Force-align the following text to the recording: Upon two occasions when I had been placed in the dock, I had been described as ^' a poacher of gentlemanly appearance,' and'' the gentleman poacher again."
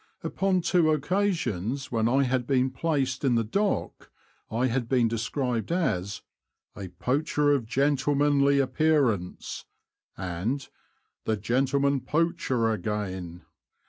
Upon 0.23 0.61
two 0.61 0.89
occasions 0.89 1.91
when 1.91 2.09
I 2.09 2.23
had 2.23 2.47
been 2.47 2.71
placed 2.71 3.23
in 3.23 3.35
the 3.35 3.43
dock, 3.43 4.09
I 4.49 4.65
had 4.65 4.89
been 4.89 5.07
described 5.07 5.71
as 5.71 6.23
^' 6.77 6.83
a 6.83 6.89
poacher 6.89 7.51
of 7.51 7.67
gentlemanly 7.67 8.57
appearance,' 8.57 9.65
and'' 10.17 10.67
the 11.25 11.37
gentleman 11.37 11.99
poacher 12.01 12.71
again." 12.71 13.43